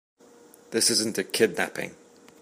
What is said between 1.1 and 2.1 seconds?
a kidnapping.